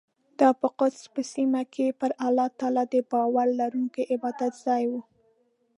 [0.39, 4.93] دا په قدس په سیمه کې پر الله تعالی د باور لرونکو عبادتځای و.